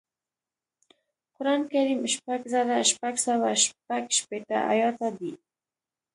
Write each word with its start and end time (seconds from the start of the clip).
قران 1.35 1.61
کریم 1.71 2.01
شپږ 2.13 2.41
زره 2.53 2.77
شپږ 2.91 3.13
سوه 3.25 3.49
شپږشپېته 3.63 4.57
ایاته 4.73 5.07
دی 5.17 5.33